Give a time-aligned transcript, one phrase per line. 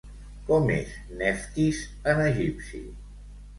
[0.45, 1.83] Com és Neftis
[2.17, 2.83] en egipci?